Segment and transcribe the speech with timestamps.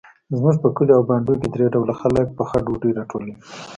[0.37, 3.33] زموږ په کلیو او بانډو کې درې ډوله خلک پخه ډوډۍ راټولوي.